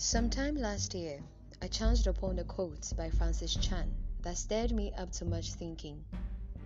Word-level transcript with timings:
Sometime 0.00 0.54
last 0.54 0.94
year, 0.94 1.18
I 1.60 1.66
chanced 1.66 2.06
upon 2.06 2.38
a 2.38 2.44
quote 2.44 2.92
by 2.96 3.10
Francis 3.10 3.56
Chan 3.56 3.92
that 4.22 4.38
stirred 4.38 4.70
me 4.70 4.92
up 4.96 5.10
to 5.14 5.24
much 5.24 5.54
thinking. 5.54 6.04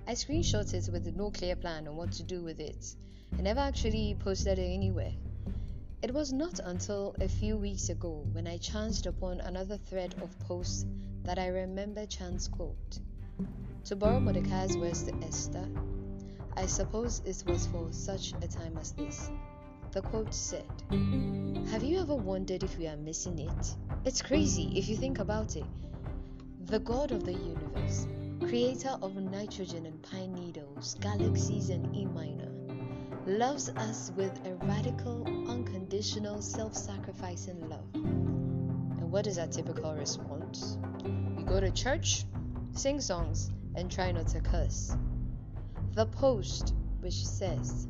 I 0.06 0.12
screenshot 0.12 0.74
it 0.74 0.92
with 0.92 1.16
no 1.16 1.30
clear 1.30 1.56
plan 1.56 1.88
on 1.88 1.96
what 1.96 2.12
to 2.12 2.22
do 2.24 2.42
with 2.42 2.60
it 2.60 2.94
and 3.30 3.44
never 3.44 3.60
actually 3.60 4.18
posted 4.20 4.58
it 4.58 4.70
anywhere. 4.70 5.14
It 6.02 6.12
was 6.12 6.30
not 6.34 6.60
until 6.62 7.16
a 7.22 7.26
few 7.26 7.56
weeks 7.56 7.88
ago 7.88 8.22
when 8.32 8.46
I 8.46 8.58
chanced 8.58 9.06
upon 9.06 9.40
another 9.40 9.78
thread 9.78 10.14
of 10.20 10.38
posts 10.40 10.84
that 11.24 11.38
I 11.38 11.46
remember 11.46 12.04
Chan's 12.04 12.48
quote. 12.48 12.98
To 13.84 13.96
borrow 13.96 14.20
Mordecai's 14.20 14.76
words 14.76 15.04
to 15.04 15.14
Esther, 15.24 15.66
I 16.54 16.66
suppose 16.66 17.22
it 17.24 17.42
was 17.50 17.66
for 17.68 17.90
such 17.92 18.34
a 18.42 18.46
time 18.46 18.76
as 18.76 18.92
this. 18.92 19.30
The 19.92 20.00
quote 20.00 20.32
said, 20.32 20.64
Have 21.70 21.82
you 21.82 22.00
ever 22.00 22.14
wondered 22.14 22.62
if 22.62 22.78
we 22.78 22.86
are 22.86 22.96
missing 22.96 23.38
it? 23.38 23.74
It's 24.06 24.22
crazy 24.22 24.72
if 24.74 24.88
you 24.88 24.96
think 24.96 25.18
about 25.18 25.54
it. 25.54 25.66
The 26.64 26.78
God 26.78 27.12
of 27.12 27.26
the 27.26 27.34
universe, 27.34 28.06
creator 28.40 28.96
of 29.02 29.16
nitrogen 29.16 29.84
and 29.84 30.02
pine 30.02 30.32
needles, 30.32 30.96
galaxies 31.02 31.68
and 31.68 31.94
E 31.94 32.06
minor, 32.06 32.48
loves 33.26 33.68
us 33.68 34.12
with 34.16 34.32
a 34.46 34.54
radical, 34.64 35.26
unconditional, 35.50 36.40
self 36.40 36.74
sacrificing 36.74 37.68
love. 37.68 37.84
And 37.92 39.12
what 39.12 39.26
is 39.26 39.36
our 39.36 39.46
typical 39.46 39.94
response? 39.94 40.78
We 41.36 41.42
go 41.42 41.60
to 41.60 41.70
church, 41.70 42.24
sing 42.72 42.98
songs, 42.98 43.50
and 43.74 43.92
try 43.92 44.10
not 44.10 44.28
to 44.28 44.40
curse. 44.40 44.96
The 45.92 46.06
post, 46.06 46.72
which 47.00 47.26
says, 47.26 47.88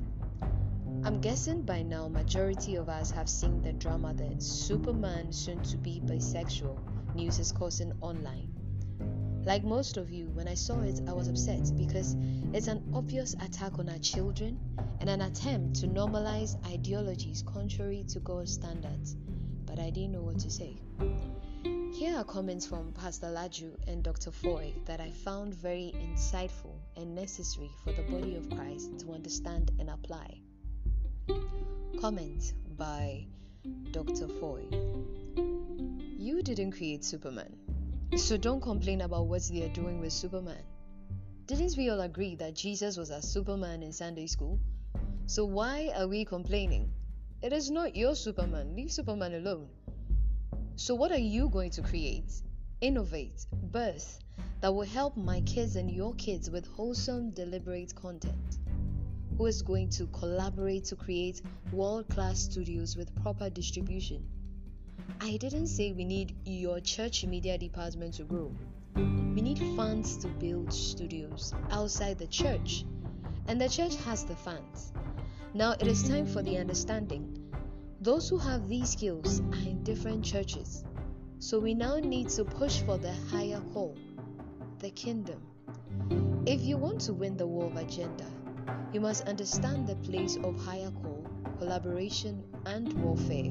I'm 1.05 1.21
guessing 1.21 1.63
by 1.63 1.83
now 1.83 2.07
majority 2.07 2.77
of 2.77 2.89
us 2.89 3.11
have 3.11 3.29
seen 3.29 3.61
the 3.61 3.73
drama 3.73 4.15
that 4.15 4.41
Superman 4.41 5.33
soon 5.33 5.61
to 5.65 5.77
be 5.77 6.01
bisexual 6.01 6.79
news 7.17 7.41
is 7.41 7.51
causing 7.51 7.93
online. 8.01 8.55
Like 9.45 9.65
most 9.65 9.97
of 9.97 10.13
you, 10.13 10.27
when 10.27 10.47
I 10.47 10.55
saw 10.55 10.81
it, 10.83 11.01
I 11.09 11.13
was 11.13 11.27
upset 11.27 11.77
because 11.77 12.15
it's 12.53 12.69
an 12.69 12.85
obvious 12.95 13.35
attack 13.35 13.81
on 13.81 13.89
our 13.89 13.99
children 13.99 14.61
and 15.01 15.11
an 15.11 15.23
attempt 15.23 15.81
to 15.81 15.89
normalize 15.89 16.55
ideologies 16.73 17.43
contrary 17.53 18.05
to 18.11 18.21
God's 18.21 18.53
standards. 18.53 19.17
But 19.67 19.81
I 19.81 19.91
didn't 19.91 20.13
know 20.13 20.23
what 20.23 20.39
to 20.39 20.51
say. 20.53 20.77
Here 21.93 22.17
are 22.17 22.25
comments 22.25 22.65
from 22.65 22.93
Pastor 22.93 23.27
Laju 23.27 23.75
and 23.89 24.05
Dr. 24.05 24.31
Foy 24.31 24.73
that 24.85 25.01
I 25.01 25.11
found 25.11 25.53
very 25.53 25.93
insightful 25.97 26.79
and 26.97 27.13
necessary 27.13 27.73
for 27.83 27.93
the 27.93 28.03
body 28.03 28.37
of 28.37 28.49
Christ 28.51 29.01
to 29.01 29.13
understand 29.13 29.73
and 29.81 29.91
apply. 29.91 30.43
Comment 32.01 32.53
by 32.77 33.27
Dr. 33.91 34.29
Foy 34.29 34.65
You 36.19 36.43
didn't 36.43 36.73
create 36.73 37.05
Superman, 37.05 37.57
so 38.17 38.37
don't 38.37 38.61
complain 38.61 39.03
about 39.03 39.27
what 39.27 39.43
they 39.43 39.65
are 39.65 39.73
doing 39.73 40.01
with 40.01 40.13
Superman. 40.13 40.63
Didn't 41.47 41.77
we 41.77 41.91
all 41.91 42.01
agree 42.01 42.35
that 42.37 42.55
Jesus 42.55 42.97
was 42.97 43.11
a 43.11 43.23
Superman 43.23 43.83
in 43.83 43.93
Sunday 43.93 44.27
school? 44.27 44.59
So 45.27 45.45
why 45.45 45.93
are 45.97 46.09
we 46.09 46.25
complaining? 46.25 46.93
It 47.43 47.53
is 47.53 47.71
not 47.71 47.97
your 47.97 48.15
Superman. 48.15 48.77
Leave 48.77 48.93
Superman 48.93 49.35
alone. 49.35 49.69
So, 50.77 50.95
what 50.95 51.13
are 51.13 51.19
you 51.19 51.49
going 51.49 51.71
to 51.73 51.83
create, 51.83 52.33
innovate, 52.81 53.47
birth 53.71 54.21
that 54.61 54.73
will 54.73 54.87
help 54.87 55.17
my 55.17 55.41
kids 55.43 55.77
and 55.77 55.91
your 55.91 56.15
kids 56.15 56.51
with 56.51 56.67
wholesome, 56.67 57.31
deliberate 57.31 57.95
content? 57.95 58.59
Who 59.39 59.47
is 59.47 59.63
going 59.63 59.89
to 59.91 60.07
collaborate 60.09 60.85
to 60.87 60.97
create 60.97 61.43
world 61.73 62.09
class 62.09 62.41
studios 62.41 62.97
with 62.97 63.15
proper 63.23 63.51
distribution? 63.51 64.25
I 65.21 65.37
didn't 65.37 65.69
say 65.69 65.93
we 65.93 66.05
need 66.05 66.37
your 66.45 66.81
church 66.81 67.25
media 67.25 67.59
department 67.59 68.15
to 68.15 68.25
grow. 68.25 68.55
We 68.97 69.41
need 69.41 69.59
funds 69.77 70.17
to 70.19 70.29
build 70.29 70.73
studios 70.73 71.55
outside 71.71 72.19
the 72.19 72.27
church, 72.27 72.85
and 73.49 73.61
the 73.61 73.69
church 73.69 73.97
has 74.05 74.25
the 74.25 74.37
funds. 74.37 74.93
Now 75.55 75.73
it 75.73 75.87
is 75.87 76.09
time 76.09 76.27
for 76.27 76.43
the 76.43 76.59
understanding 76.59 77.43
those 78.03 78.29
who 78.29 78.37
have 78.37 78.69
these 78.69 78.91
skills 78.91 79.41
are 79.53 79.69
in 79.69 79.85
different 79.85 80.25
churches. 80.25 80.83
So 81.39 81.61
we 81.61 81.73
now 81.73 82.01
need 82.01 82.31
to 82.31 82.45
push 82.45 82.81
for 82.81 82.99
the 82.99 83.13
higher 83.31 83.61
call, 83.73 83.97
the 84.81 84.91
kingdom. 84.91 85.41
If 86.45 86.63
you 86.63 86.77
want 86.77 87.01
to 87.03 87.15
win 87.15 87.37
the 87.37 87.47
war 87.47 87.67
of 87.67 87.77
agenda, 87.77 88.27
you 88.93 89.01
must 89.01 89.27
understand 89.27 89.87
the 89.87 89.97
place 89.97 90.37
of 90.37 90.55
higher 90.65 90.91
call, 90.91 91.27
collaboration, 91.59 92.45
and 92.67 92.93
warfare. 93.03 93.51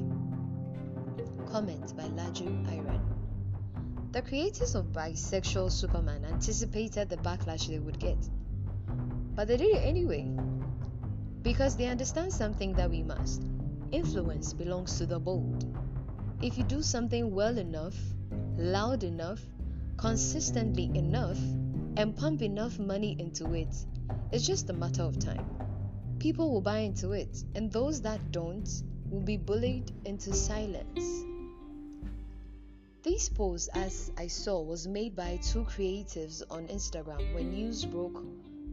Comment 1.50 1.96
by 1.96 2.04
Laju 2.04 2.64
Iren. 2.68 3.00
The 4.12 4.22
creators 4.22 4.76
of 4.76 4.92
Bisexual 4.92 5.72
Superman 5.72 6.24
anticipated 6.24 7.08
the 7.08 7.16
backlash 7.16 7.66
they 7.66 7.80
would 7.80 7.98
get, 7.98 8.18
but 9.34 9.48
they 9.48 9.56
did 9.56 9.74
it 9.76 9.84
anyway 9.84 10.30
because 11.42 11.76
they 11.76 11.86
understand 11.86 12.32
something 12.32 12.72
that 12.74 12.88
we 12.88 13.02
must. 13.02 13.42
Influence 13.90 14.52
belongs 14.52 14.96
to 14.98 15.06
the 15.06 15.18
bold. 15.18 15.66
If 16.40 16.56
you 16.56 16.62
do 16.64 16.82
something 16.82 17.34
well 17.34 17.58
enough, 17.58 17.96
loud 18.56 19.02
enough, 19.02 19.40
consistently 19.96 20.90
enough, 20.94 21.38
and 21.96 22.16
pump 22.16 22.42
enough 22.42 22.78
money 22.78 23.16
into 23.18 23.54
it, 23.54 23.74
it's 24.30 24.46
just 24.46 24.70
a 24.70 24.72
matter 24.72 25.02
of 25.02 25.18
time. 25.18 25.46
People 26.18 26.50
will 26.50 26.60
buy 26.60 26.78
into 26.78 27.12
it, 27.12 27.44
and 27.54 27.70
those 27.70 28.00
that 28.02 28.32
don't 28.32 28.68
will 29.10 29.20
be 29.20 29.36
bullied 29.36 29.92
into 30.04 30.32
silence. 30.32 31.24
This 33.02 33.28
post, 33.28 33.68
as 33.74 34.12
I 34.16 34.28
saw, 34.28 34.62
was 34.62 34.86
made 34.86 35.16
by 35.16 35.38
two 35.42 35.64
creatives 35.64 36.42
on 36.48 36.68
Instagram 36.68 37.34
when 37.34 37.50
news 37.50 37.84
broke 37.84 38.24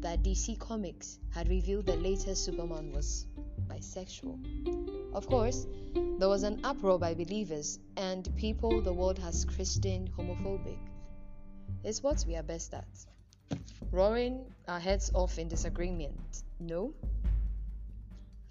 that 0.02 0.24
DC 0.24 0.60
Comics 0.60 1.20
had 1.32 1.50
revealed 1.50 1.88
the 1.88 1.96
latest 1.96 2.46
Superman 2.46 2.92
was 2.94 3.26
bisexual. 3.68 4.40
Of 5.14 5.28
course, 5.28 5.66
there 6.20 6.30
was 6.30 6.44
an 6.44 6.60
uproar 6.64 7.00
by 7.00 7.16
believers 7.16 7.80
and 7.98 8.30
people 8.36 8.82
the 8.82 8.94
world 8.94 9.18
has 9.20 9.46
christened 9.46 10.12
homophobic. 10.16 10.78
It's 11.84 12.04
what 12.04 12.24
we 12.28 12.36
are 12.36 12.44
best 12.44 12.74
at. 12.74 12.88
Roaring 13.92 14.46
our 14.68 14.80
heads 14.80 15.12
off 15.14 15.40
in 15.40 15.48
disagreement. 15.48 16.44
No? 16.60 16.94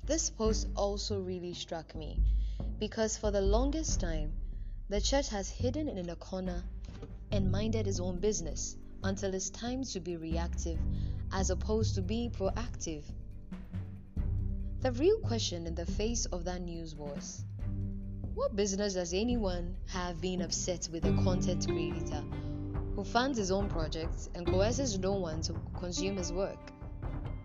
This 0.04 0.30
post 0.30 0.68
also 0.74 1.20
really 1.20 1.54
struck 1.54 1.94
me 1.94 2.20
because 2.78 3.16
for 3.16 3.30
the 3.30 3.40
longest 3.40 4.00
time, 4.00 4.32
the 4.88 5.00
church 5.00 5.28
has 5.28 5.50
hidden 5.50 5.88
in 5.88 6.08
a 6.08 6.16
corner 6.16 6.62
and 7.30 7.52
minded 7.52 7.86
its 7.86 8.00
own 8.00 8.18
business 8.18 8.76
until 9.04 9.34
it's 9.34 9.50
time 9.50 9.84
to 9.84 10.00
be 10.00 10.16
reactive 10.16 10.78
as 11.32 11.50
opposed 11.50 11.94
to 11.94 12.02
being 12.02 12.30
proactive 12.30 13.04
the 14.80 14.92
real 14.92 15.18
question 15.18 15.66
in 15.66 15.74
the 15.74 15.84
face 15.84 16.24
of 16.26 16.44
that 16.44 16.60
news 16.62 16.94
was 16.94 17.44
what 18.34 18.54
business 18.54 18.94
does 18.94 19.12
anyone 19.12 19.76
have 19.88 20.20
being 20.20 20.40
upset 20.40 20.88
with 20.92 21.04
a 21.04 21.12
content 21.24 21.66
creator 21.66 22.22
who 22.98 23.04
funds 23.04 23.38
his 23.38 23.52
own 23.52 23.68
projects 23.68 24.28
and 24.34 24.44
coerces 24.44 24.98
no 24.98 25.12
one 25.12 25.40
to 25.40 25.54
consume 25.78 26.16
his 26.16 26.32
work? 26.32 26.58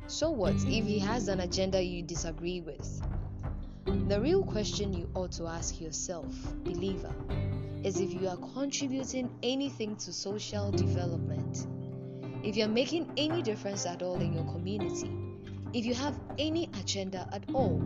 So 0.08 0.32
what 0.32 0.56
if 0.56 0.84
he 0.84 0.98
has 0.98 1.28
an 1.28 1.42
agenda 1.42 1.80
you 1.80 2.02
disagree 2.02 2.62
with? 2.62 3.04
The 4.10 4.20
real 4.20 4.42
question 4.42 4.92
you 4.92 5.08
ought 5.14 5.32
to 5.34 5.46
ask 5.46 5.80
yourself, 5.80 6.34
believer, 6.64 7.14
is 7.84 8.00
if 8.00 8.20
you 8.20 8.28
are 8.30 8.38
contributing 8.56 9.30
anything 9.44 9.96
to 9.98 10.12
social 10.12 10.72
development, 10.72 11.68
if 12.44 12.58
you're 12.58 12.68
making 12.68 13.12
any 13.16 13.44
difference 13.44 13.86
at 13.86 14.02
all 14.02 14.20
in 14.20 14.34
your 14.34 14.46
community 14.46 15.12
if 15.72 15.86
you 15.86 15.94
have 15.94 16.20
any 16.40 16.68
agenda 16.80 17.30
at 17.32 17.44
all. 17.54 17.80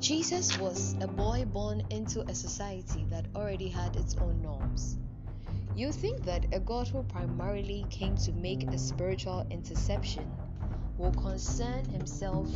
Jesus 0.00 0.58
was 0.58 0.96
a 1.00 1.06
boy 1.06 1.44
born 1.44 1.84
into 1.90 2.22
a 2.22 2.34
society 2.34 3.06
that 3.10 3.26
already 3.36 3.68
had 3.68 3.94
its 3.94 4.16
own 4.16 4.42
norms. 4.42 4.98
You 5.80 5.92
think 5.92 6.24
that 6.24 6.44
a 6.52 6.60
God 6.60 6.88
who 6.88 7.02
primarily 7.02 7.86
came 7.88 8.14
to 8.16 8.32
make 8.32 8.64
a 8.64 8.76
spiritual 8.76 9.46
interception 9.50 10.30
will 10.98 11.12
concern 11.12 11.86
himself 11.86 12.50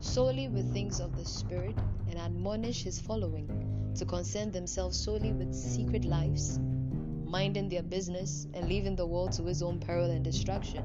solely 0.00 0.48
with 0.48 0.70
things 0.74 1.00
of 1.00 1.16
the 1.16 1.24
Spirit 1.24 1.80
and 2.10 2.18
admonish 2.18 2.82
his 2.82 3.00
following 3.00 3.94
to 3.96 4.04
concern 4.04 4.50
themselves 4.50 5.02
solely 5.02 5.32
with 5.32 5.54
secret 5.54 6.04
lives, 6.04 6.58
minding 7.24 7.70
their 7.70 7.82
business, 7.82 8.46
and 8.52 8.68
leaving 8.68 8.96
the 8.96 9.06
world 9.06 9.32
to 9.32 9.44
his 9.44 9.62
own 9.62 9.80
peril 9.80 10.10
and 10.10 10.22
destruction? 10.22 10.84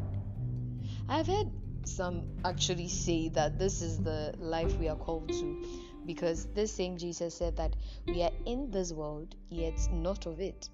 I've 1.10 1.28
heard 1.28 1.52
some 1.84 2.24
actually 2.46 2.88
say 2.88 3.28
that 3.28 3.60
this 3.60 3.82
is 3.82 3.98
the 3.98 4.34
life 4.38 4.74
we 4.78 4.88
are 4.88 4.96
called 4.96 5.28
to 5.34 5.66
because 6.06 6.46
this 6.56 6.72
same 6.72 6.96
Jesus 6.96 7.36
said 7.36 7.58
that 7.58 7.76
we 8.08 8.24
are 8.24 8.32
in 8.46 8.72
this 8.72 8.94
world 8.94 9.36
yet 9.50 9.90
not 9.92 10.26
of 10.26 10.40
it. 10.40 10.70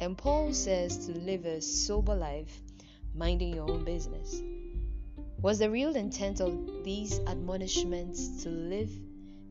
And 0.00 0.16
Paul 0.16 0.52
says 0.52 1.06
to 1.06 1.12
live 1.12 1.44
a 1.44 1.60
sober 1.60 2.14
life, 2.14 2.60
minding 3.14 3.54
your 3.54 3.68
own 3.68 3.84
business. 3.84 4.40
Was 5.42 5.58
the 5.58 5.70
real 5.70 5.96
intent 5.96 6.40
of 6.40 6.84
these 6.84 7.18
admonishments 7.26 8.42
to 8.44 8.48
live 8.48 8.90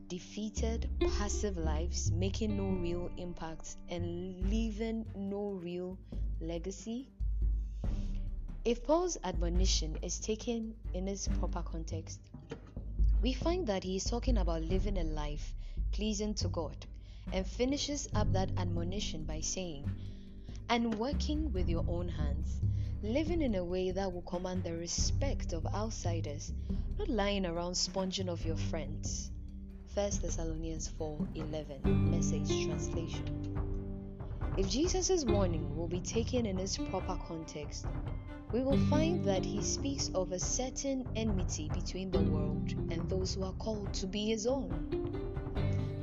defeated, 0.08 0.88
passive 1.18 1.58
lives, 1.58 2.10
making 2.12 2.56
no 2.56 2.64
real 2.64 3.10
impact 3.18 3.76
and 3.90 4.50
leaving 4.50 5.04
no 5.14 5.50
real 5.62 5.98
legacy? 6.40 7.10
If 8.64 8.84
Paul's 8.84 9.18
admonition 9.24 9.98
is 10.02 10.18
taken 10.18 10.74
in 10.94 11.08
its 11.08 11.28
proper 11.28 11.62
context, 11.62 12.20
we 13.22 13.34
find 13.34 13.66
that 13.66 13.84
he 13.84 13.96
is 13.96 14.04
talking 14.04 14.38
about 14.38 14.62
living 14.62 14.96
a 14.96 15.04
life 15.04 15.54
pleasing 15.92 16.32
to 16.34 16.48
God 16.48 16.76
and 17.32 17.46
finishes 17.46 18.08
up 18.14 18.32
that 18.32 18.50
admonition 18.56 19.24
by 19.24 19.40
saying, 19.40 19.90
and 20.68 20.94
working 20.98 21.52
with 21.52 21.68
your 21.68 21.84
own 21.88 22.08
hands, 22.08 22.60
living 23.02 23.40
in 23.40 23.54
a 23.54 23.64
way 23.64 23.90
that 23.90 24.12
will 24.12 24.22
command 24.22 24.62
the 24.64 24.74
respect 24.74 25.52
of 25.52 25.66
outsiders, 25.66 26.52
not 26.98 27.08
lying 27.08 27.46
around 27.46 27.74
sponging 27.74 28.28
off 28.28 28.44
your 28.44 28.56
friends. 28.56 29.30
1 29.94 30.10
Thessalonians 30.20 30.88
4:11 30.98 32.10
Message 32.10 32.66
translation. 32.66 33.58
If 34.58 34.68
Jesus' 34.68 35.24
warning 35.24 35.76
will 35.76 35.88
be 35.88 36.00
taken 36.00 36.44
in 36.44 36.58
its 36.58 36.76
proper 36.76 37.18
context, 37.26 37.86
we 38.52 38.62
will 38.62 38.78
find 38.86 39.24
that 39.24 39.44
he 39.44 39.62
speaks 39.62 40.10
of 40.14 40.32
a 40.32 40.38
certain 40.38 41.06
enmity 41.16 41.70
between 41.74 42.10
the 42.10 42.22
world 42.22 42.72
and 42.90 43.08
those 43.08 43.34
who 43.34 43.44
are 43.44 43.52
called 43.52 43.92
to 43.94 44.06
be 44.06 44.26
his 44.26 44.46
own. 44.46 44.70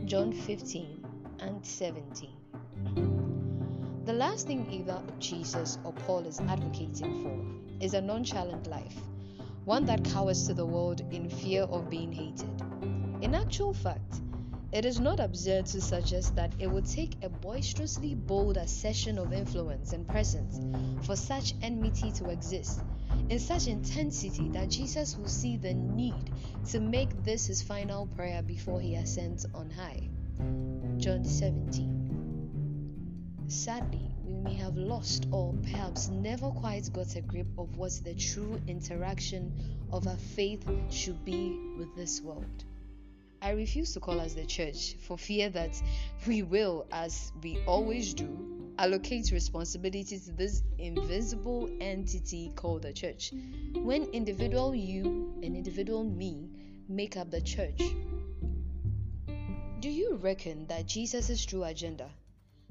John 0.06 0.32
15 0.32 1.06
and 1.40 1.66
17. 1.66 3.15
The 4.06 4.14
last 4.14 4.46
thing 4.46 4.72
either 4.72 5.02
Jesus 5.18 5.80
or 5.84 5.92
Paul 5.92 6.28
is 6.28 6.40
advocating 6.40 7.24
for 7.24 7.84
is 7.84 7.96
a 7.96 8.02
nonchalant 8.02 8.68
life, 8.68 8.96
one 9.64 9.84
that 9.86 10.06
cowers 10.06 10.46
to 10.46 10.54
the 10.54 10.66
world 10.66 11.02
in 11.12 11.28
fear 11.28 11.64
of 11.64 11.90
being 11.90 12.12
hated. 12.12 12.62
In 13.24 13.34
actual 13.34 13.74
fact, 13.74 14.22
it 14.72 14.86
is 14.86 15.00
not 15.00 15.20
absurd 15.20 15.66
to 15.68 15.82
suggest 15.82 16.36
that 16.36 16.54
it 16.60 16.68
would 16.68 16.86
take 16.86 17.16
a 17.24 17.30
boisterously 17.30 18.14
bold 18.14 18.58
accession 18.58 19.18
of 19.18 19.34
influence 19.34 19.92
and 19.92 20.08
presence 20.08 20.60
for 21.04 21.16
such 21.16 21.56
enmity 21.64 22.12
to 22.12 22.30
exist 22.30 22.82
in 23.30 23.40
such 23.40 23.66
intensity 23.66 24.50
that 24.50 24.70
Jesus 24.70 25.18
will 25.18 25.28
see 25.28 25.58
the 25.58 25.74
need 25.74 26.30
to 26.70 26.80
make 26.80 27.24
this 27.24 27.48
his 27.48 27.64
final 27.64 28.06
prayer 28.06 28.44
before 28.44 28.80
he 28.80 28.94
ascends 28.94 29.48
on 29.56 29.72
high. 29.72 30.10
John 31.00 31.26
17. 31.26 31.95
Sadly, 33.48 34.10
we 34.26 34.34
may 34.34 34.56
have 34.56 34.76
lost 34.76 35.28
or 35.32 35.54
perhaps 35.62 36.10
never 36.10 36.50
quite 36.50 36.92
got 36.92 37.16
a 37.16 37.22
grip 37.22 37.46
of 37.60 37.78
what 37.78 37.92
the 38.04 38.16
true 38.16 38.60
interaction 38.68 39.54
of 39.92 40.08
our 40.08 40.18
faith 40.18 40.68
should 40.90 41.24
be 41.24 41.56
with 41.78 41.96
this 41.96 42.22
world. 42.22 42.66
I 43.44 43.52
refuse 43.52 43.94
to 43.94 44.00
call 44.00 44.20
us 44.20 44.34
the 44.34 44.48
church 44.48 44.96
for 44.96 45.16
fear 45.16 45.50
that 45.50 45.80
we 46.26 46.42
will, 46.42 46.88
as 46.92 47.32
we 47.44 47.60
always 47.68 48.16
do, 48.16 48.74
allocate 48.80 49.32
responsibility 49.32 50.18
to 50.18 50.32
this 50.32 50.64
invisible 50.80 51.70
entity 51.80 52.52
called 52.56 52.82
the 52.82 52.94
church, 52.94 53.32
when 53.76 54.06
individual 54.06 54.74
you 54.74 55.36
and 55.44 55.56
individual 55.56 56.04
me 56.04 56.50
make 56.90 57.16
up 57.16 57.30
the 57.30 57.42
church. 57.42 57.80
Do 59.82 59.90
you 59.90 60.16
reckon 60.16 60.66
that 60.66 60.88
Jesus' 60.88 61.46
true 61.46 61.64
agenda 61.64 62.10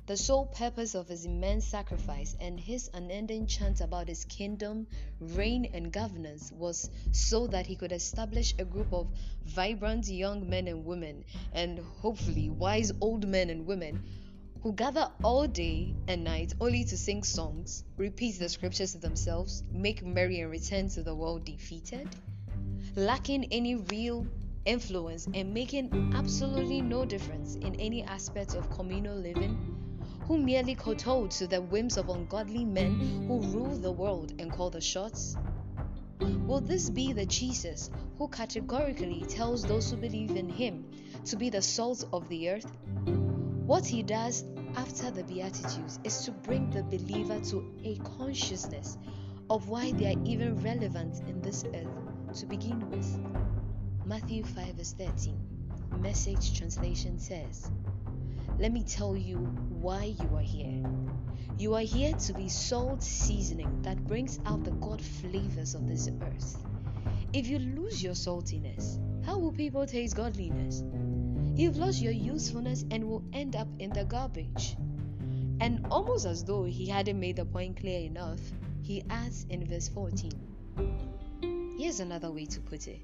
the 0.06 0.16
sole 0.18 0.44
purpose 0.44 0.94
of 0.94 1.08
his 1.08 1.24
immense 1.24 1.64
sacrifice 1.64 2.36
and 2.38 2.60
his 2.60 2.90
unending 2.92 3.46
chant 3.46 3.80
about 3.80 4.06
his 4.06 4.26
kingdom, 4.26 4.86
reign, 5.18 5.66
and 5.72 5.90
governance 5.90 6.52
was 6.52 6.90
so 7.10 7.46
that 7.46 7.66
he 7.66 7.74
could 7.74 7.90
establish 7.90 8.54
a 8.58 8.66
group 8.66 8.92
of 8.92 9.08
vibrant 9.46 10.06
young 10.06 10.46
men 10.46 10.68
and 10.68 10.84
women, 10.84 11.24
and 11.54 11.78
hopefully 11.78 12.50
wise 12.50 12.92
old 13.00 13.26
men 13.26 13.48
and 13.48 13.64
women, 13.64 14.04
who 14.62 14.74
gather 14.74 15.10
all 15.22 15.46
day 15.46 15.94
and 16.06 16.22
night 16.22 16.52
only 16.60 16.84
to 16.84 16.98
sing 16.98 17.22
songs, 17.22 17.82
repeat 17.96 18.38
the 18.38 18.48
scriptures 18.50 18.92
to 18.92 18.98
themselves, 18.98 19.64
make 19.72 20.04
merry, 20.04 20.40
and 20.40 20.50
return 20.50 20.86
to 20.86 21.02
the 21.02 21.14
world 21.14 21.46
defeated, 21.46 22.14
lacking 22.94 23.50
any 23.50 23.76
real 23.76 24.26
influence 24.66 25.26
and 25.32 25.54
making 25.54 26.12
absolutely 26.14 26.82
no 26.82 27.06
difference 27.06 27.54
in 27.54 27.74
any 27.80 28.02
aspect 28.02 28.54
of 28.54 28.68
communal 28.70 29.16
living 29.16 29.74
who 30.26 30.38
merely 30.38 30.74
kowtow 30.74 31.26
to 31.26 31.46
the 31.46 31.60
whims 31.60 31.96
of 31.96 32.08
ungodly 32.08 32.64
men 32.64 33.26
who 33.28 33.40
rule 33.40 33.76
the 33.76 33.92
world 33.92 34.32
and 34.38 34.50
call 34.50 34.70
the 34.70 34.80
shots? 34.80 35.36
Will 36.18 36.60
this 36.60 36.88
be 36.88 37.12
the 37.12 37.26
Jesus 37.26 37.90
who 38.18 38.28
categorically 38.28 39.24
tells 39.28 39.64
those 39.64 39.90
who 39.90 39.96
believe 39.96 40.36
in 40.36 40.48
him 40.48 40.84
to 41.26 41.36
be 41.36 41.50
the 41.50 41.60
salt 41.60 42.06
of 42.12 42.28
the 42.28 42.50
earth? 42.50 42.70
What 43.66 43.84
he 43.84 44.02
does 44.02 44.44
after 44.76 45.10
the 45.10 45.24
Beatitudes 45.24 45.98
is 46.04 46.24
to 46.24 46.30
bring 46.30 46.70
the 46.70 46.82
believer 46.82 47.40
to 47.50 47.64
a 47.84 47.96
consciousness 48.16 48.96
of 49.50 49.68
why 49.68 49.92
they 49.92 50.14
are 50.14 50.20
even 50.24 50.62
relevant 50.62 51.20
in 51.28 51.40
this 51.42 51.64
earth 51.74 52.38
to 52.40 52.46
begin 52.46 52.90
with. 52.90 53.20
Matthew 54.06 54.42
5 54.44 54.74
verse 54.74 54.94
13, 54.94 55.38
Message 56.00 56.58
translation 56.58 57.18
says, 57.18 57.70
let 58.58 58.72
me 58.72 58.84
tell 58.84 59.16
you 59.16 59.52
why 59.84 60.14
you 60.18 60.34
are 60.34 60.40
here. 60.40 60.82
You 61.58 61.74
are 61.74 61.82
here 61.82 62.14
to 62.14 62.32
be 62.32 62.48
salt 62.48 63.02
seasoning 63.02 63.82
that 63.82 64.02
brings 64.06 64.40
out 64.46 64.64
the 64.64 64.70
God 64.70 65.02
flavors 65.02 65.74
of 65.74 65.86
this 65.86 66.08
earth. 66.22 66.56
If 67.34 67.48
you 67.48 67.58
lose 67.58 68.02
your 68.02 68.14
saltiness, 68.14 68.98
how 69.26 69.38
will 69.38 69.52
people 69.52 69.84
taste 69.86 70.16
godliness? 70.16 70.82
You've 71.54 71.76
lost 71.76 72.00
your 72.00 72.14
usefulness 72.14 72.86
and 72.90 73.04
will 73.04 73.22
end 73.34 73.56
up 73.56 73.68
in 73.78 73.90
the 73.90 74.06
garbage. 74.06 74.74
And 75.60 75.86
almost 75.90 76.24
as 76.24 76.42
though 76.42 76.64
he 76.64 76.86
hadn't 76.86 77.20
made 77.20 77.36
the 77.36 77.44
point 77.44 77.76
clear 77.76 78.00
enough, 78.00 78.40
he 78.80 79.04
adds 79.10 79.44
in 79.50 79.66
verse 79.66 79.88
14 79.88 81.74
Here's 81.76 82.00
another 82.00 82.30
way 82.30 82.46
to 82.46 82.60
put 82.60 82.88
it 82.88 83.00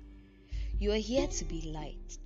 You 0.78 0.92
are 0.92 1.04
here 1.10 1.26
to 1.26 1.44
be 1.44 1.72
light, 1.74 2.16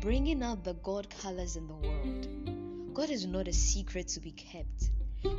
bringing 0.00 0.42
out 0.42 0.64
the 0.64 0.74
God 0.74 1.06
colors 1.22 1.54
in 1.54 1.68
the 1.68 1.74
world. 1.74 2.61
God 2.94 3.08
is 3.08 3.26
not 3.26 3.48
a 3.48 3.52
secret 3.54 4.08
to 4.08 4.20
be 4.20 4.32
kept. 4.32 4.90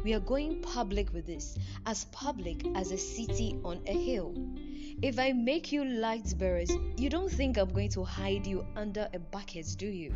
We 0.04 0.14
are 0.14 0.20
going 0.20 0.62
public 0.62 1.14
with 1.14 1.28
this, 1.28 1.56
as 1.86 2.06
public 2.06 2.66
as 2.76 2.92
a 2.92 2.98
city 2.98 3.60
on 3.64 3.80
a 3.86 3.94
hill. 3.94 4.34
If 5.04 5.20
I 5.20 5.34
make 5.34 5.72
you 5.72 5.86
light 5.86 6.34
bearers, 6.38 6.72
you 6.98 7.10
don't 7.10 7.32
think 7.32 7.58
I'm 7.58 7.72
going 7.72 7.90
to 7.90 8.04
hide 8.04 8.48
you 8.48 8.66
under 8.76 9.08
a 9.14 9.20
bucket, 9.20 9.68
do 9.78 9.86
you? 9.86 10.16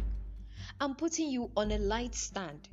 I'm 0.81 0.95
putting 0.95 1.29
you 1.29 1.51
on 1.55 1.71
a 1.71 1.77
light 1.77 2.15
stand. 2.15 2.69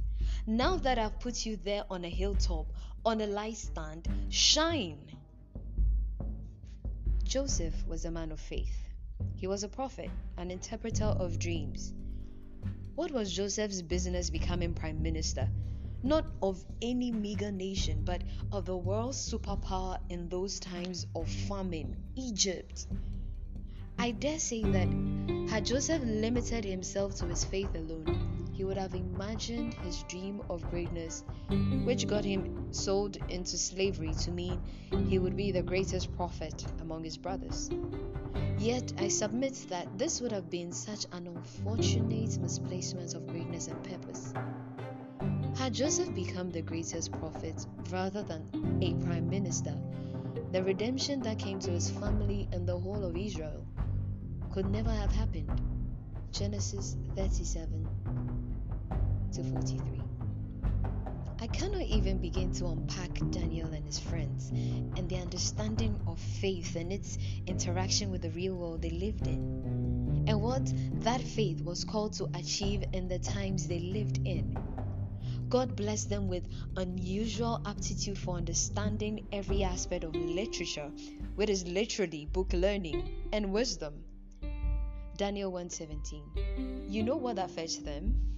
Now 0.47 0.77
that 0.77 0.99
I've 0.99 1.21
put 1.21 1.45
you 1.45 1.57
there 1.57 1.85
on 1.91 2.05
a 2.05 2.09
hilltop, 2.09 2.67
on 3.05 3.21
a 3.21 3.27
light 3.27 3.59
stand, 3.59 4.09
shine. 4.31 4.99
Joseph 7.25 7.75
was 7.87 8.07
a 8.07 8.11
man 8.11 8.33
of 8.33 8.41
faith. 8.41 8.77
He 9.37 9.47
was 9.47 9.63
a 9.63 9.69
prophet, 9.69 10.11
an 10.39 10.51
interpreter 10.51 11.05
of 11.05 11.39
dreams. 11.39 11.93
What 12.95 13.11
was 13.11 13.33
Joseph's 13.33 13.83
business 13.83 14.31
becoming 14.31 14.73
prime 14.73 15.03
minister? 15.03 15.49
Not 16.05 16.27
of 16.41 16.65
any 16.81 17.11
meager 17.11 17.51
nation, 17.51 18.03
but 18.05 18.23
of 18.53 18.67
the 18.67 18.77
world's 18.77 19.19
superpower 19.19 19.99
in 20.09 20.29
those 20.29 20.61
times 20.61 21.05
of 21.17 21.29
famine, 21.29 21.97
Egypt. 22.15 22.87
I 23.99 24.13
dare 24.13 24.39
say 24.39 24.63
that 24.63 24.89
had 25.51 25.67
Joseph 25.67 26.03
limited 26.05 26.65
himself 26.65 27.17
to 27.17 27.27
his 27.27 27.45
faith 27.45 27.75
alone, 27.75 28.24
he 28.55 28.65
would 28.65 28.77
have 28.77 28.95
imagined 28.95 29.75
his 29.85 30.05
dream 30.05 30.41
of 30.49 30.69
greatness, 30.71 31.25
which 31.85 32.07
got 32.07 32.25
him 32.25 32.73
sold 32.73 33.17
into 33.29 33.59
slavery 33.59 34.15
to 34.15 34.31
mean 34.31 34.61
he 35.09 35.19
would 35.19 35.37
be 35.37 35.51
the 35.51 35.63
greatest 35.63 36.15
prophet 36.17 36.65
among 36.81 37.03
his 37.03 37.17
brothers. 37.17 37.69
Yet 38.59 38.93
I 38.99 39.09
submit 39.09 39.67
that 39.69 39.99
this 39.99 40.21
would 40.21 40.31
have 40.31 40.49
been 40.51 40.71
such 40.71 41.05
an 41.11 41.27
unfortunate 41.27 42.39
misplacement 42.39 43.15
of 43.15 43.27
greatness 43.27 43.67
and 43.67 43.83
purpose. 43.83 44.33
Had 45.57 45.75
Joseph 45.75 46.15
become 46.15 46.51
the 46.51 46.63
greatest 46.63 47.11
prophet 47.13 47.67
rather 47.91 48.23
than 48.23 48.79
a 48.81 48.95
prime 49.05 49.29
minister, 49.29 49.77
the 50.53 50.63
redemption 50.63 51.21
that 51.23 51.41
came 51.41 51.59
to 51.61 51.73
his 51.73 51.91
family 51.91 52.49
and 52.53 52.69
the 52.69 52.79
whole 52.79 53.05
of 53.05 53.17
Israel 53.17 53.67
could 54.53 54.71
never 54.71 54.93
have 54.93 55.11
happened. 55.11 55.61
Genesis 56.31 56.97
37 57.17 57.89
to 59.35 59.43
43. 59.43 59.81
I 61.41 61.49
cannot 61.49 61.83
even 61.83 62.19
begin 62.19 62.53
to 62.53 62.67
unpack 62.67 63.19
Daniel 63.31 63.67
and 63.73 63.85
his 63.85 63.99
friends 63.99 64.51
and 64.51 65.09
their 65.09 65.23
understanding 65.23 65.99
of 66.07 66.21
faith 66.21 66.77
and 66.77 66.93
its 66.93 67.19
interaction 67.49 68.13
with 68.13 68.23
the 68.23 68.31
real 68.31 68.55
world 68.55 68.83
they 68.83 68.91
lived 68.91 69.27
in, 69.27 70.25
and 70.29 70.41
what 70.41 70.73
that 71.01 71.21
faith 71.21 71.61
was 71.63 71.85
called 71.85 72.13
to 72.15 72.29
achieve 72.35 72.85
in 72.93 73.09
the 73.09 73.19
times 73.19 73.67
they 73.67 73.81
lived 73.81 74.21
in. 74.25 74.57
God 75.49 75.75
blessed 75.75 76.11
them 76.11 76.29
with 76.29 76.47
unusual 76.77 77.61
aptitude 77.67 78.17
for 78.17 78.37
understanding 78.37 79.27
every 79.33 79.65
aspect 79.65 80.05
of 80.05 80.15
literature, 80.15 80.91
which 81.35 81.51
is 81.51 81.67
literally 81.67 82.27
book 82.27 82.53
learning, 82.53 83.11
and 83.33 83.53
wisdom. 83.53 84.05
Daniel 85.17 85.51
1:17. 85.51 86.89
You 86.89 87.03
know 87.03 87.17
what 87.17 87.37
that 87.37 87.51
fetched 87.51 87.85
them? 87.85 88.34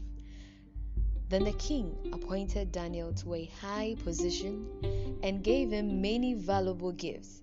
Then 1.28 1.42
the 1.44 1.52
king 1.54 1.96
appointed 2.12 2.70
Daniel 2.70 3.12
to 3.14 3.34
a 3.34 3.46
high 3.60 3.96
position 4.04 4.68
and 5.22 5.42
gave 5.42 5.72
him 5.72 6.00
many 6.00 6.34
valuable 6.34 6.92
gifts. 6.92 7.42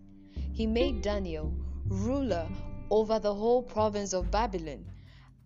He 0.53 0.65
made 0.65 1.01
Daniel 1.01 1.53
ruler 1.87 2.47
over 2.89 3.19
the 3.19 3.33
whole 3.33 3.61
province 3.61 4.13
of 4.13 4.31
Babylon, 4.31 4.85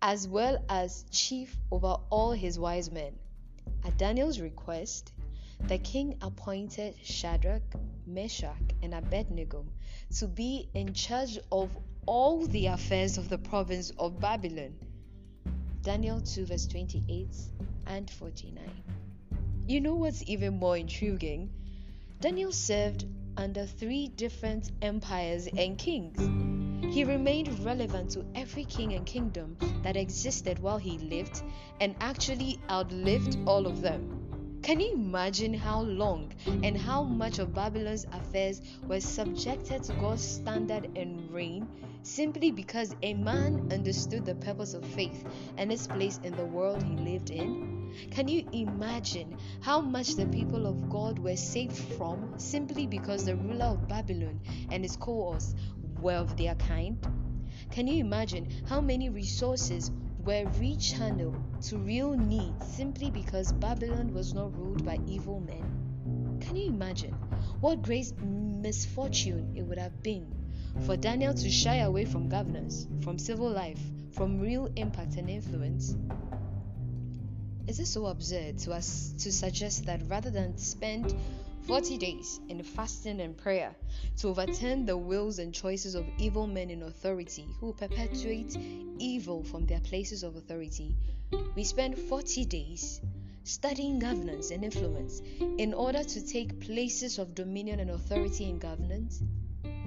as 0.01 0.27
well 0.27 0.63
as 0.69 1.05
chief 1.09 1.57
over 1.71 1.97
all 2.11 2.31
his 2.31 2.59
wise 2.59 2.91
men. 2.91 3.13
At 3.83 3.97
Daniel's 3.97 4.39
request, 4.39 5.13
the 5.67 5.79
king 5.79 6.15
appointed 6.21 6.95
Shadrach, 7.03 7.63
Meshach, 8.05 8.61
and 8.83 8.93
Abednego 8.93 9.65
to 10.17 10.27
be 10.27 10.69
in 10.75 10.93
charge 10.93 11.39
of 11.51 11.75
all 12.05 12.45
the 12.45 12.67
affairs 12.67 13.17
of 13.17 13.29
the 13.29 13.37
province 13.37 13.91
of 13.97 14.19
Babylon. 14.19 14.75
Daniel 15.87 16.19
2, 16.19 16.47
verse 16.47 16.67
28 16.67 17.33
and 17.85 18.09
49. 18.09 18.69
You 19.67 19.79
know 19.79 19.95
what's 19.95 20.21
even 20.27 20.59
more 20.59 20.75
intriguing? 20.75 21.49
Daniel 22.19 22.51
served 22.51 23.05
under 23.37 23.65
three 23.65 24.09
different 24.09 24.69
empires 24.81 25.47
and 25.47 25.77
kings. 25.77 26.19
He 26.93 27.05
remained 27.05 27.63
relevant 27.63 28.09
to 28.11 28.25
every 28.35 28.65
king 28.65 28.95
and 28.95 29.05
kingdom 29.05 29.55
that 29.83 29.95
existed 29.95 30.59
while 30.59 30.77
he 30.77 30.97
lived 30.97 31.41
and 31.79 31.95
actually 32.01 32.59
outlived 32.69 33.37
all 33.47 33.65
of 33.65 33.79
them. 33.79 34.59
Can 34.63 34.81
you 34.81 34.91
imagine 34.91 35.53
how 35.53 35.83
long 35.83 36.33
and 36.63 36.75
how 36.75 37.01
much 37.01 37.39
of 37.39 37.53
Babylon's 37.53 38.05
affairs 38.11 38.61
were 38.89 38.99
subjected 38.99 39.83
to 39.83 39.93
God's 39.93 40.21
standard 40.21 40.97
and 40.97 41.31
reign 41.31 41.65
simply 42.07 42.51
because 42.51 42.95
a 43.03 43.13
man 43.13 43.67
understood 43.71 44.25
the 44.25 44.35
purpose 44.35 44.73
of 44.73 44.85
faith 44.85 45.25
and 45.57 45.71
its 45.71 45.87
place 45.87 46.19
in 46.23 46.35
the 46.37 46.45
world 46.45 46.81
he 46.81 46.95
lived 46.95 47.29
in? 47.29 47.91
Can 48.11 48.27
you 48.27 48.47
imagine 48.53 49.37
how 49.61 49.81
much 49.81 50.15
the 50.15 50.25
people 50.27 50.67
of 50.67 50.89
God 50.89 51.19
were 51.19 51.35
saved 51.35 51.77
from 51.97 52.33
simply 52.37 52.87
because 52.87 53.25
the 53.25 53.35
ruler 53.35 53.65
of 53.65 53.87
Babylon 53.87 54.39
and 54.71 54.83
his 54.83 54.95
cohorts 54.95 55.53
were 56.01 56.13
of 56.13 56.37
their 56.37 56.55
kind? 56.55 56.97
Can 57.71 57.87
you 57.87 57.99
imagine 57.99 58.47
how 58.67 58.79
many 58.79 59.09
resources 59.09 59.91
were 60.27 60.45
rechanneled 60.59 61.41
to 61.69 61.77
real 61.77 62.11
needs 62.11 62.67
simply 62.67 63.09
because 63.09 63.51
Babylon 63.53 64.13
was 64.13 64.33
not 64.33 64.57
ruled 64.57 64.85
by 64.85 64.99
evil 65.07 65.39
men. 65.39 66.39
Can 66.41 66.55
you 66.55 66.67
imagine 66.67 67.13
what 67.61 67.81
great 67.81 68.11
misfortune 68.21 69.53
it 69.55 69.61
would 69.61 69.77
have 69.77 70.03
been 70.03 70.36
for 70.85 70.97
Daniel 70.97 71.33
to 71.33 71.49
shy 71.49 71.77
away 71.77 72.05
from 72.05 72.29
governance, 72.29 72.87
from 73.01 73.17
civil 73.17 73.49
life, 73.49 73.79
from 74.11 74.39
real 74.39 74.69
impact 74.75 75.15
and 75.17 75.29
influence? 75.29 75.95
Is 77.67 77.79
it 77.79 77.87
so 77.87 78.05
absurd 78.07 78.57
to 78.59 78.73
us 78.73 79.13
to 79.19 79.31
suggest 79.31 79.85
that 79.85 80.01
rather 80.07 80.29
than 80.29 80.57
spend 80.57 81.13
40 81.67 81.97
days 81.97 82.39
in 82.47 82.63
fasting 82.63 83.19
and 83.19 83.35
prayer 83.35 83.75
to 84.17 84.29
overturn 84.29 84.85
the 84.85 84.95
wills 84.95 85.39
and 85.39 85.53
choices 85.53 85.95
of 85.95 86.05
evil 86.17 86.47
men 86.47 86.69
in 86.69 86.83
authority 86.83 87.45
who 87.59 87.73
perpetuate 87.73 88.57
evil 88.99 89.43
from 89.43 89.65
their 89.65 89.81
places 89.81 90.23
of 90.23 90.37
authority. 90.37 90.95
We 91.55 91.65
spend 91.65 91.97
40 91.97 92.45
days 92.45 93.01
studying 93.43 93.99
governance 93.99 94.51
and 94.51 94.63
influence 94.63 95.21
in 95.39 95.73
order 95.73 96.03
to 96.03 96.25
take 96.25 96.61
places 96.61 97.17
of 97.17 97.35
dominion 97.35 97.81
and 97.81 97.91
authority 97.91 98.45
in 98.45 98.59
governance. 98.59 99.21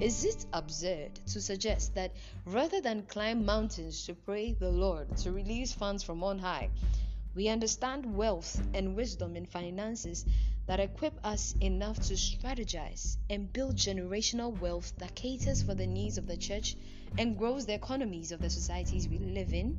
Is 0.01 0.25
it 0.25 0.47
absurd 0.55 1.15
to 1.27 1.43
suggest 1.43 1.95
that 1.95 2.13
rather 2.47 2.81
than 2.81 3.03
climb 3.03 3.45
mountains 3.45 4.07
to 4.07 4.15
pray 4.15 4.55
the 4.55 4.71
Lord 4.71 5.15
to 5.19 5.31
release 5.31 5.75
funds 5.75 6.03
from 6.03 6.25
on 6.25 6.39
high, 6.39 6.71
we 7.35 7.49
understand 7.49 8.17
wealth 8.17 8.63
and 8.73 8.97
wisdom 8.97 9.37
in 9.37 9.45
finances 9.45 10.25
that 10.67 10.81
equip 10.81 11.13
us 11.23 11.55
enough 11.61 12.01
to 12.07 12.15
strategize 12.15 13.19
and 13.29 13.53
build 13.53 13.77
generational 13.77 14.59
wealth 14.59 14.91
that 14.97 15.15
caters 15.15 15.63
for 15.63 15.75
the 15.75 15.87
needs 15.87 16.17
of 16.17 16.27
the 16.27 16.37
church 16.39 16.77
and 17.19 17.37
grows 17.37 17.67
the 17.67 17.75
economies 17.75 18.33
of 18.33 18.41
the 18.41 18.49
societies 18.49 19.07
we 19.07 19.19
live 19.19 19.53
in? 19.53 19.77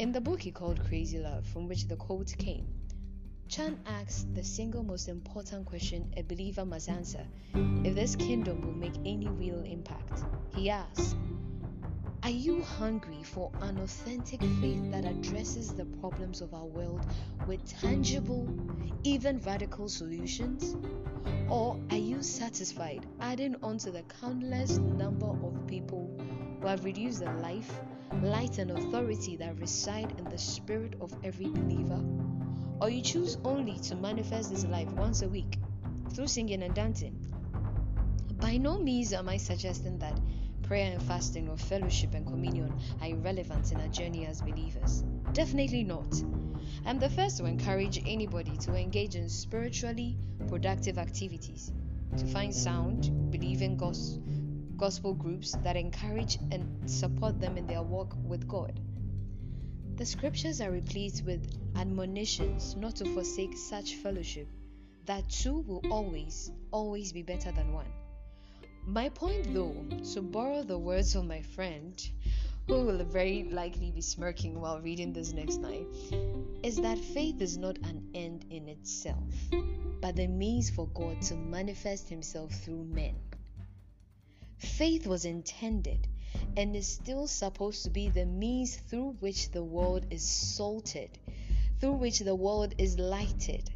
In 0.00 0.10
the 0.10 0.20
book 0.20 0.42
he 0.42 0.50
called 0.50 0.80
Crazy 0.80 1.20
Love, 1.20 1.46
from 1.46 1.68
which 1.68 1.86
the 1.86 1.94
quote 1.94 2.34
came, 2.38 2.66
Chan 3.48 3.78
asks 3.86 4.26
the 4.34 4.42
single 4.42 4.82
most 4.82 5.08
important 5.08 5.66
question 5.66 6.12
a 6.16 6.22
believer 6.22 6.64
must 6.64 6.88
answer 6.88 7.26
if 7.54 7.94
this 7.94 8.16
kingdom 8.16 8.62
will 8.62 8.72
make 8.72 8.96
any 9.04 9.28
real 9.28 9.62
impact. 9.62 10.24
He 10.54 10.70
asks, 10.70 11.14
are 12.24 12.30
you 12.30 12.62
hungry 12.62 13.24
for 13.24 13.50
an 13.62 13.80
authentic 13.80 14.40
faith 14.40 14.92
that 14.92 15.04
addresses 15.04 15.74
the 15.74 15.84
problems 15.84 16.40
of 16.40 16.54
our 16.54 16.66
world 16.66 17.04
with 17.48 17.68
tangible, 17.80 18.48
even 19.02 19.40
radical 19.40 19.88
solutions? 19.88 20.76
Or 21.50 21.80
are 21.90 21.96
you 21.96 22.22
satisfied 22.22 23.04
adding 23.20 23.56
on 23.60 23.78
to 23.78 23.90
the 23.90 24.04
countless 24.20 24.78
number 24.78 25.26
of 25.26 25.66
people 25.66 26.16
who 26.60 26.68
have 26.68 26.84
reduced 26.84 27.18
the 27.24 27.32
life, 27.32 27.80
light, 28.22 28.58
and 28.58 28.70
authority 28.70 29.34
that 29.38 29.58
reside 29.58 30.14
in 30.16 30.24
the 30.30 30.38
spirit 30.38 30.94
of 31.00 31.12
every 31.24 31.46
believer? 31.46 32.00
Or 32.82 32.90
you 32.90 33.00
choose 33.00 33.38
only 33.44 33.78
to 33.78 33.94
manifest 33.94 34.50
this 34.50 34.64
life 34.64 34.88
once 34.94 35.22
a 35.22 35.28
week 35.28 35.56
through 36.12 36.26
singing 36.26 36.64
and 36.64 36.74
dancing? 36.74 37.14
By 38.40 38.56
no 38.56 38.76
means 38.80 39.12
am 39.12 39.28
I 39.28 39.36
suggesting 39.36 40.00
that 40.00 40.18
prayer 40.64 40.90
and 40.90 41.00
fasting 41.04 41.48
or 41.48 41.56
fellowship 41.56 42.12
and 42.14 42.26
communion 42.26 42.74
are 43.00 43.06
irrelevant 43.06 43.70
in 43.70 43.80
our 43.80 43.86
journey 43.86 44.26
as 44.26 44.42
believers. 44.42 45.04
Definitely 45.32 45.84
not. 45.84 46.12
I'm 46.84 46.98
the 46.98 47.08
first 47.08 47.36
to 47.36 47.44
encourage 47.44 48.02
anybody 48.04 48.56
to 48.62 48.74
engage 48.74 49.14
in 49.14 49.28
spiritually 49.28 50.18
productive 50.48 50.98
activities, 50.98 51.70
to 52.16 52.26
find 52.26 52.52
sound, 52.52 53.30
believing 53.30 53.76
gospel 53.76 55.14
groups 55.14 55.56
that 55.62 55.76
encourage 55.76 56.36
and 56.50 56.90
support 56.90 57.40
them 57.40 57.56
in 57.56 57.68
their 57.68 57.82
walk 57.82 58.16
with 58.24 58.48
God. 58.48 58.80
The 60.02 60.06
scriptures 60.06 60.60
are 60.60 60.72
replete 60.72 61.22
with 61.24 61.46
admonitions 61.76 62.74
not 62.74 62.96
to 62.96 63.04
forsake 63.14 63.56
such 63.56 63.94
fellowship, 63.94 64.48
that 65.04 65.30
two 65.30 65.60
will 65.60 65.80
always, 65.92 66.50
always 66.72 67.12
be 67.12 67.22
better 67.22 67.52
than 67.52 67.72
one. 67.72 67.86
My 68.84 69.10
point, 69.10 69.54
though, 69.54 69.76
to 70.12 70.20
borrow 70.20 70.64
the 70.64 70.76
words 70.76 71.14
of 71.14 71.26
my 71.26 71.40
friend, 71.42 71.94
who 72.66 72.84
will 72.84 73.04
very 73.04 73.44
likely 73.44 73.92
be 73.92 74.00
smirking 74.00 74.60
while 74.60 74.80
reading 74.80 75.12
this 75.12 75.32
next 75.32 75.58
night, 75.58 75.86
is 76.64 76.78
that 76.78 76.98
faith 76.98 77.40
is 77.40 77.56
not 77.56 77.78
an 77.84 78.10
end 78.12 78.44
in 78.50 78.68
itself, 78.68 79.32
but 80.00 80.16
the 80.16 80.26
means 80.26 80.68
for 80.68 80.88
God 80.88 81.22
to 81.22 81.36
manifest 81.36 82.08
Himself 82.08 82.50
through 82.50 82.86
men. 82.86 83.14
Faith 84.56 85.06
was 85.06 85.24
intended 85.24 86.08
and 86.56 86.76
is 86.76 86.86
still 86.86 87.26
supposed 87.26 87.84
to 87.84 87.90
be 87.90 88.08
the 88.08 88.26
means 88.26 88.76
through 88.76 89.16
which 89.20 89.50
the 89.50 89.62
world 89.62 90.06
is 90.10 90.22
salted, 90.22 91.18
through 91.80 91.94
which 91.94 92.20
the 92.20 92.34
world 92.34 92.74
is 92.78 92.98
lighted 92.98 93.70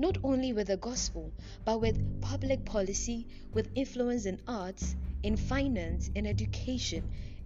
not 0.00 0.16
only 0.24 0.52
with 0.54 0.68
the 0.68 0.78
gospel, 0.78 1.30
but 1.66 1.78
with 1.78 2.20
public 2.22 2.64
policy, 2.64 3.26
with 3.52 3.68
influence 3.74 4.24
in 4.24 4.40
arts, 4.48 4.96
in 5.22 5.36
finance, 5.36 6.10
in 6.14 6.26
education, 6.26 7.04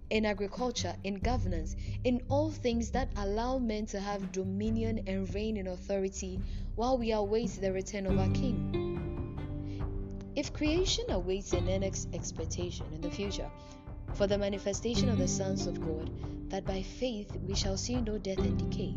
in 0.09 0.25
agriculture, 0.25 0.95
in 1.03 1.15
governance, 1.15 1.75
in 2.05 2.21
all 2.29 2.49
things 2.49 2.91
that 2.91 3.09
allow 3.17 3.57
men 3.57 3.85
to 3.85 3.99
have 3.99 4.31
dominion 4.31 5.03
and 5.05 5.33
reign 5.35 5.57
in 5.57 5.67
authority 5.67 6.39
while 6.75 6.97
we 6.97 7.11
await 7.11 7.49
the 7.59 7.73
return 7.73 8.05
of 8.05 8.17
our 8.17 8.29
King. 8.29 8.81
If 10.35 10.53
creation 10.53 11.05
awaits 11.09 11.51
an 11.51 11.69
earnest 11.69 12.07
expectation 12.13 12.85
in 12.93 13.01
the 13.01 13.11
future 13.11 13.49
for 14.15 14.27
the 14.27 14.37
manifestation 14.37 15.09
of 15.09 15.17
the 15.17 15.27
sons 15.27 15.67
of 15.67 15.81
God, 15.81 16.09
that 16.49 16.65
by 16.65 16.81
faith 16.81 17.35
we 17.45 17.53
shall 17.53 17.75
see 17.75 17.99
no 17.99 18.17
death 18.17 18.37
and 18.37 18.57
decay, 18.57 18.95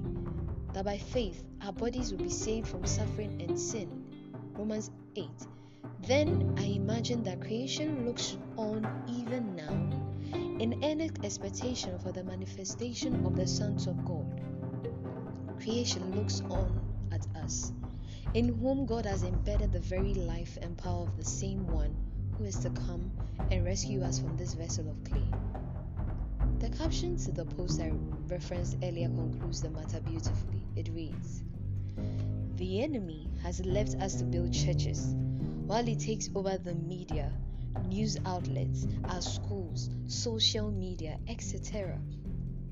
that 0.72 0.84
by 0.84 0.96
faith 0.96 1.42
our 1.60 1.72
bodies 1.72 2.12
will 2.12 2.22
be 2.22 2.30
saved 2.30 2.68
from 2.68 2.87
suffering 2.87 3.42
and 3.42 3.58
sin. 3.58 4.04
Romans 4.54 4.92
8. 5.16 5.28
Then 6.06 6.54
I 6.56 6.62
imagine 6.66 7.25
that 7.25 7.40
creation 7.40 8.06
looks 8.06 8.37
on 8.56 8.87
even 9.08 9.56
now 9.56 9.98
in 10.60 10.84
earnest 10.84 11.25
expectation 11.25 11.98
for 11.98 12.12
the 12.12 12.22
manifestation 12.22 13.26
of 13.26 13.34
the 13.34 13.46
sons 13.46 13.88
of 13.88 14.04
God. 14.04 14.40
Creation 15.60 16.14
looks 16.14 16.42
on 16.42 16.80
at 17.10 17.26
us, 17.42 17.72
in 18.34 18.56
whom 18.60 18.87
God 18.87 19.04
has 19.04 19.25
embedded 19.25 19.72
the 19.72 19.80
very 19.80 20.14
life 20.14 20.58
and 20.62 20.78
power 20.78 21.02
of 21.02 21.16
the 21.16 21.25
same 21.25 21.66
one 21.66 22.07
who 22.38 22.45
is 22.45 22.59
to 22.61 22.71
come 22.71 23.11
and 23.50 23.64
rescue 23.64 24.02
us 24.02 24.21
from 24.21 24.37
this 24.37 24.54
vessel 24.54 24.88
of 24.88 25.04
clay. 25.04 25.28
The 26.61 26.71
caption 26.71 27.16
to 27.18 27.33
the 27.33 27.45
post 27.45 27.80
I 27.80 27.92
referenced 28.28 28.76
earlier 28.83 29.09
concludes 29.09 29.61
the 29.61 29.71
matter 29.71 30.00
beautifully. 30.00 30.62
It 30.76 30.88
reads 30.95 31.42
The 32.57 32.83
enemy 32.83 33.28
has 33.42 33.64
left 33.66 33.97
us 33.97 34.16
to 34.16 34.25
build 34.25 34.52
churches 34.52 35.14
while 35.66 35.85
he 35.85 35.97
takes 35.97 36.30
over 36.35 36.57
the 36.57 36.75
media 36.75 37.33
news 37.87 38.16
outlets, 38.25 38.87
our 39.04 39.21
schools, 39.21 39.90
social 40.07 40.71
media, 40.71 41.18
etc. 41.28 41.99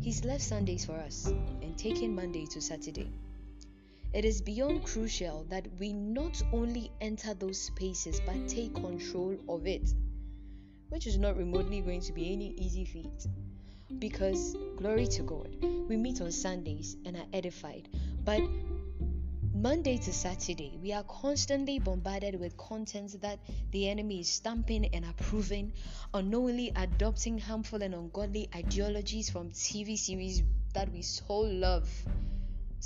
He's 0.01 0.25
left 0.25 0.43
Sundays 0.43 0.85
for 0.85 0.95
us 0.95 1.27
and 1.63 1.77
taken 1.77 2.15
Monday 2.15 2.47
to 2.47 2.61
Saturday. 2.61 3.11
It 4.13 4.25
is 4.25 4.41
beyond 4.41 4.85
crucial 4.85 5.45
that 5.51 5.67
we 5.79 5.93
not 5.93 6.43
only 6.53 6.91
enter 7.01 7.35
those 7.35 7.61
spaces 7.61 8.21
but 8.25 8.49
take 8.49 8.75
control 8.75 9.37
of 9.49 9.67
it, 9.67 9.93
which 10.89 11.07
is 11.07 11.19
not 11.19 11.37
remotely 11.37 11.81
going 11.81 12.01
to 12.01 12.13
be 12.13 12.33
any 12.33 12.55
easy 12.59 12.85
feat. 12.85 13.27
Because, 13.99 14.57
glory 14.77 15.07
to 15.09 15.23
God, 15.23 15.57
we 15.89 15.97
meet 15.97 16.21
on 16.21 16.33
Sundays 16.33 16.97
and 17.05 17.17
are 17.17 17.27
edified, 17.33 17.89
but 18.25 18.41
Monday 19.55 19.97
to 19.97 20.13
Saturday, 20.13 20.79
we 20.83 20.93
are 20.93 21.03
constantly 21.05 21.79
bombarded 21.79 22.39
with 22.39 22.57
content 22.59 23.21
that 23.23 23.39
the 23.71 23.89
enemy 23.89 24.21
is 24.21 24.29
stamping 24.29 24.85
and 24.95 25.05
approving, 25.07 25.73
unknowingly 26.13 26.73
adopting 26.77 27.39
harmful 27.39 27.83
and 27.83 27.95
ungodly 27.95 28.51
ideologies 28.55 29.31
from 29.31 29.51
TV 29.51 29.97
series 29.97 30.43
that 30.75 30.93
we 30.93 31.01
so 31.01 31.39
love, 31.39 31.89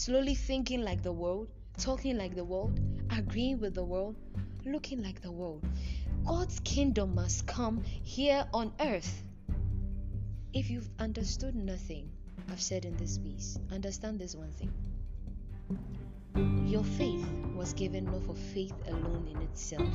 slowly 0.00 0.35
thinking 0.35 0.80
like 0.80 1.02
the 1.02 1.12
world, 1.12 1.47
talking 1.76 2.16
like 2.16 2.35
the 2.35 2.42
world, 2.42 2.80
agreeing 3.11 3.61
with 3.61 3.75
the 3.75 3.85
world, 3.85 4.16
looking 4.64 5.02
like 5.02 5.21
the 5.21 5.30
world. 5.30 5.62
God's 6.25 6.59
kingdom 6.61 7.14
must 7.14 7.47
come 7.47 7.83
here 7.85 8.47
on 8.54 8.73
earth. 8.80 9.23
If 10.54 10.71
you've 10.71 10.88
understood 10.99 11.54
nothing 11.54 12.09
I've 12.50 12.62
said 12.62 12.87
in 12.87 12.97
this 12.97 13.19
piece, 13.19 13.59
understand 13.71 14.19
this 14.19 14.35
one 14.35 14.50
thing 14.52 14.73
your 16.66 16.85
faith 16.85 17.26
was 17.54 17.75
given 17.75 18.07
not 18.07 18.23
for 18.23 18.35
faith 18.35 18.73
alone 18.87 19.28
in 19.30 19.42
itself, 19.42 19.95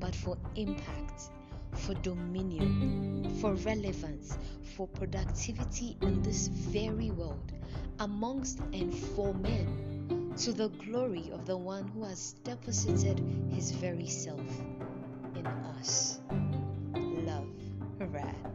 but 0.00 0.16
for 0.16 0.36
impact, 0.56 1.30
for 1.78 1.94
dominion, 1.94 3.36
for 3.40 3.54
relevance, 3.54 4.36
for 4.76 4.86
productivity 4.88 5.96
in 6.02 6.22
this 6.22 6.48
very 6.48 7.10
world, 7.10 7.52
amongst 8.00 8.60
and 8.72 8.94
for 8.94 9.34
men, 9.34 10.32
to 10.36 10.52
the 10.52 10.68
glory 10.68 11.30
of 11.32 11.46
the 11.46 11.56
one 11.56 11.86
who 11.88 12.04
has 12.04 12.34
deposited 12.44 13.18
his 13.50 13.72
very 13.72 14.06
self 14.06 14.60
in 15.34 15.46
us. 15.46 16.20
Love, 16.94 17.48
Rad. 17.98 18.47